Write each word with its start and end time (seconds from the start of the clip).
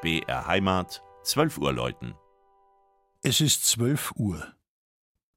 BR 0.00 0.46
Heimat, 0.46 1.02
12 1.24 1.58
Uhr 1.58 1.72
läuten. 1.72 2.14
Es 3.20 3.40
ist 3.40 3.66
12 3.66 4.12
Uhr. 4.14 4.54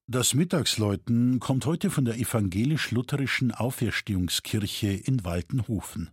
Das 0.05 0.35
Mittagsläuten 0.35 1.39
kommt 1.39 1.65
heute 1.65 1.89
von 1.89 2.05
der 2.05 2.19
evangelisch-lutherischen 2.19 3.51
Auferstehungskirche 3.51 4.89
in 4.89 5.25
Waltenhofen. 5.25 6.11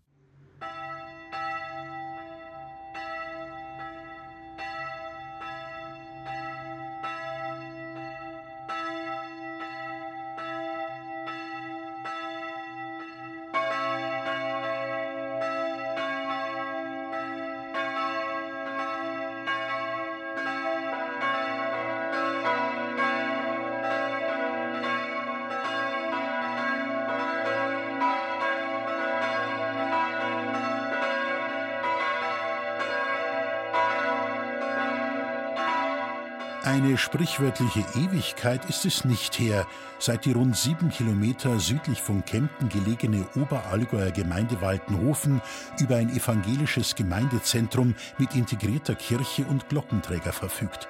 Eine 36.69 36.99
sprichwörtliche 36.99 37.81
Ewigkeit 37.95 38.67
ist 38.67 38.85
es 38.85 39.07
nicht 39.07 39.39
her, 39.39 39.67
seit 39.99 40.27
die 40.27 40.33
rund 40.33 40.55
sieben 40.55 40.91
Kilometer 40.91 41.59
südlich 41.59 42.03
von 42.03 42.23
Kempten 42.27 42.69
gelegene 42.69 43.27
Oberallgäuer 43.37 44.11
Gemeinde 44.11 44.61
Waltenhofen 44.61 45.41
über 45.81 45.97
ein 45.97 46.11
evangelisches 46.11 46.95
Gemeindezentrum 46.95 47.95
mit 48.19 48.35
integrierter 48.35 48.95
Kirche 48.97 49.47
und 49.47 49.71
Glockenträger 49.71 50.35
verfügt. 50.35 50.89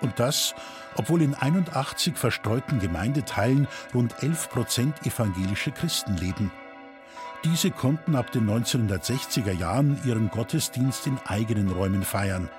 Und 0.00 0.18
das, 0.18 0.56
obwohl 0.96 1.22
in 1.22 1.36
81 1.36 2.16
verstreuten 2.16 2.80
Gemeindeteilen 2.80 3.68
rund 3.94 4.24
11 4.24 4.48
Prozent 4.50 5.06
evangelische 5.06 5.70
Christen 5.70 6.16
leben. 6.16 6.50
Diese 7.44 7.70
konnten 7.70 8.16
ab 8.16 8.32
den 8.32 8.50
1960er 8.50 9.52
Jahren 9.52 10.00
ihren 10.04 10.30
Gottesdienst 10.30 11.06
in 11.06 11.16
eigenen 11.28 11.70
Räumen 11.70 12.02
feiern 12.02 12.50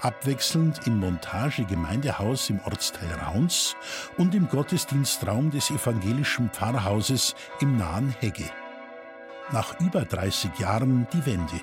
abwechselnd 0.00 0.86
im 0.86 0.98
Montage-Gemeindehaus 0.98 2.50
im 2.50 2.60
Ortsteil 2.64 3.12
Rauns 3.12 3.76
und 4.16 4.34
im 4.34 4.48
Gottesdienstraum 4.48 5.50
des 5.50 5.70
evangelischen 5.70 6.50
Pfarrhauses 6.50 7.34
im 7.60 7.76
nahen 7.76 8.14
Hegge. 8.20 8.50
Nach 9.52 9.78
über 9.80 10.04
30 10.04 10.58
Jahren 10.58 11.06
die 11.12 11.26
Wende. 11.26 11.60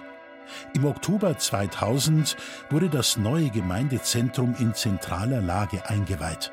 Im 0.73 0.86
Oktober 0.86 1.38
2000 1.38 2.38
wurde 2.69 2.89
das 2.89 3.17
neue 3.17 3.49
Gemeindezentrum 3.49 4.55
in 4.59 4.73
zentraler 4.73 5.42
Lage 5.42 5.89
eingeweiht. 5.89 6.52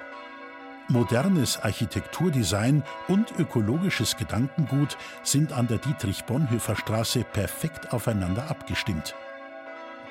Modernes 0.88 1.58
Architekturdesign 1.62 2.82
und 3.08 3.32
ökologisches 3.38 4.16
Gedankengut 4.16 4.98
sind 5.22 5.52
an 5.52 5.66
der 5.66 5.78
Dietrich-Bonhoeffer 5.78 6.76
Straße 6.76 7.24
perfekt 7.24 7.92
aufeinander 7.92 8.50
abgestimmt. 8.50 9.14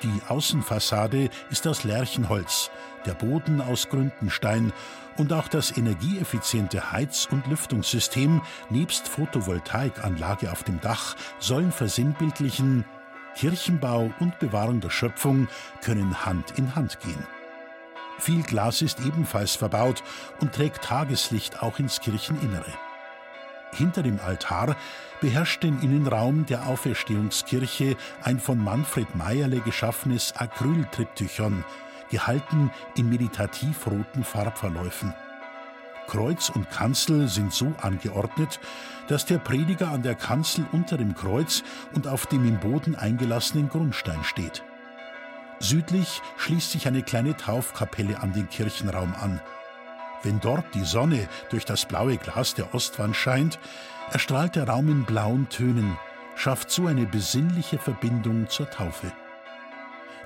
Die 0.04 0.20
Außenfassade 0.28 1.30
ist 1.50 1.66
aus 1.66 1.82
Lärchenholz, 1.82 2.70
der 3.06 3.14
Boden 3.14 3.62
aus 3.62 3.88
Gründenstein 3.88 4.70
und 5.16 5.32
auch 5.32 5.48
das 5.48 5.74
energieeffiziente 5.78 6.92
Heiz- 6.92 7.26
und 7.30 7.46
Lüftungssystem 7.46 8.42
nebst 8.68 9.08
Photovoltaikanlage 9.08 10.52
auf 10.52 10.62
dem 10.62 10.78
Dach 10.82 11.16
sollen 11.38 11.72
versinnbildlichen 11.72 12.84
Kirchenbau 13.34 14.12
und 14.20 14.38
Bewahrung 14.40 14.82
der 14.82 14.90
Schöpfung 14.90 15.48
können 15.82 16.26
Hand 16.26 16.58
in 16.58 16.74
Hand 16.76 17.00
gehen. 17.00 17.26
Viel 18.18 18.42
Glas 18.42 18.82
ist 18.82 19.00
ebenfalls 19.00 19.56
verbaut 19.56 20.02
und 20.38 20.52
trägt 20.52 20.84
Tageslicht 20.84 21.62
auch 21.62 21.78
ins 21.78 22.00
Kircheninnere. 22.00 22.72
Hinter 23.74 24.02
dem 24.02 24.20
Altar 24.20 24.76
beherrscht 25.20 25.62
den 25.62 25.80
Innenraum 25.80 26.46
der 26.46 26.66
Auferstehungskirche 26.66 27.96
ein 28.22 28.38
von 28.38 28.62
Manfred 28.62 29.14
Meierle 29.14 29.60
geschaffenes 29.60 30.34
Acryltriptychon, 30.36 31.64
gehalten 32.10 32.70
in 32.96 33.08
meditativ 33.08 33.86
roten 33.86 34.22
Farbverläufen. 34.22 35.12
Kreuz 36.06 36.50
und 36.50 36.70
Kanzel 36.70 37.28
sind 37.28 37.52
so 37.52 37.72
angeordnet, 37.80 38.60
dass 39.08 39.24
der 39.24 39.38
Prediger 39.38 39.88
an 39.88 40.02
der 40.02 40.14
Kanzel 40.14 40.66
unter 40.72 40.96
dem 40.96 41.14
Kreuz 41.14 41.62
und 41.94 42.06
auf 42.06 42.26
dem 42.26 42.46
im 42.46 42.60
Boden 42.60 42.94
eingelassenen 42.94 43.68
Grundstein 43.68 44.22
steht. 44.22 44.62
Südlich 45.60 46.20
schließt 46.36 46.72
sich 46.72 46.86
eine 46.86 47.02
kleine 47.02 47.36
Taufkapelle 47.36 48.20
an 48.20 48.32
den 48.32 48.48
Kirchenraum 48.48 49.14
an. 49.20 49.40
Wenn 50.24 50.40
dort 50.40 50.64
die 50.74 50.84
Sonne 50.84 51.28
durch 51.50 51.66
das 51.66 51.84
blaue 51.84 52.16
Glas 52.16 52.54
der 52.54 52.74
Ostwand 52.74 53.14
scheint, 53.14 53.58
erstrahlt 54.10 54.56
der 54.56 54.68
Raum 54.68 54.88
in 54.88 55.04
blauen 55.04 55.48
Tönen, 55.50 55.98
schafft 56.34 56.70
so 56.70 56.86
eine 56.86 57.06
besinnliche 57.06 57.78
Verbindung 57.78 58.48
zur 58.48 58.70
Taufe. 58.70 59.12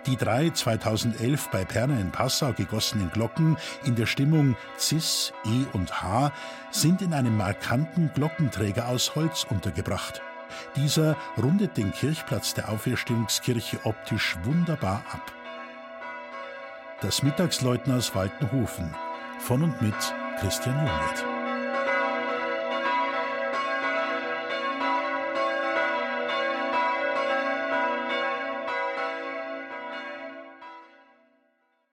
Die 0.07 0.17
drei 0.17 0.51
2011 0.51 1.49
bei 1.51 1.65
Perner 1.65 2.01
in 2.01 2.13
Passau 2.13 2.53
gegossenen 2.53 3.11
Glocken 3.11 3.57
in 3.85 3.97
der 3.97 4.07
Stimmung 4.07 4.57
Cis, 4.79 5.33
E 5.45 5.67
und 5.73 6.01
H 6.01 6.33
sind 6.71 7.03
in 7.03 7.13
einem 7.13 7.37
markanten 7.37 8.13
Glockenträger 8.15 8.89
aus 8.89 9.17
Holz 9.17 9.45
untergebracht. 9.51 10.23
Dieser 10.77 11.17
rundet 11.37 11.77
den 11.77 11.93
Kirchplatz 11.93 12.55
der 12.55 12.69
Auferstehungskirche 12.71 13.81
optisch 13.85 14.39
wunderbar 14.45 15.03
ab. 15.13 15.33
Das 17.01 17.23
Mittagsläuten 17.23 17.93
aus 17.93 18.15
Waltenhofen 18.15 18.95
von 19.39 19.63
und 19.63 19.81
mit 19.83 19.95
Christian 20.41 20.77
Jungwirth. 20.77 21.38